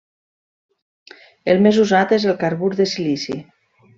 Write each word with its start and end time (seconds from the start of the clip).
El 1.53 1.61
més 1.67 1.77
usat 1.85 2.15
és 2.19 2.27
el 2.33 2.39
carbur 2.45 2.73
de 2.83 2.91
silici. 2.97 3.39